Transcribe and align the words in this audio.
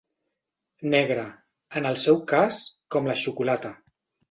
Negra, 0.93 1.25
en 1.81 1.87
el 1.91 2.01
seu 2.05 2.19
cas, 2.33 2.59
com 2.97 3.13
la 3.13 3.19
xocolata. 3.27 3.75